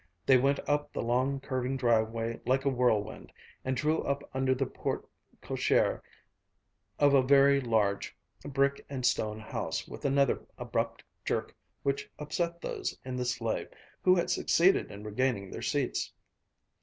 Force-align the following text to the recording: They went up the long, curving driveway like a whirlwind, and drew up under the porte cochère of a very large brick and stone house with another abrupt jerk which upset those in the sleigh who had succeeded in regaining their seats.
They 0.25 0.35
went 0.37 0.59
up 0.67 0.91
the 0.93 1.01
long, 1.03 1.39
curving 1.39 1.77
driveway 1.77 2.41
like 2.43 2.65
a 2.65 2.69
whirlwind, 2.69 3.31
and 3.63 3.77
drew 3.77 4.01
up 4.01 4.27
under 4.33 4.55
the 4.55 4.65
porte 4.65 5.07
cochère 5.43 6.01
of 6.97 7.13
a 7.13 7.21
very 7.21 7.61
large 7.61 8.17
brick 8.43 8.83
and 8.89 9.05
stone 9.05 9.39
house 9.39 9.87
with 9.87 10.03
another 10.03 10.43
abrupt 10.57 11.03
jerk 11.23 11.55
which 11.83 12.09
upset 12.17 12.61
those 12.61 12.97
in 13.05 13.15
the 13.15 13.25
sleigh 13.25 13.67
who 14.01 14.15
had 14.15 14.31
succeeded 14.31 14.89
in 14.89 15.03
regaining 15.03 15.51
their 15.51 15.61
seats. 15.61 16.11